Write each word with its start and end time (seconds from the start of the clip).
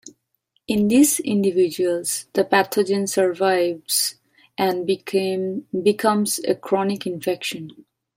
In 0.67 0.87
these 0.87 1.19
individuals 1.19 2.25
the 2.33 2.43
pathogen 2.43 3.07
survives 3.07 4.15
and 4.57 4.87
becomes 4.87 6.39
a 6.39 6.55
chronic 6.55 7.05
infection. 7.05 7.85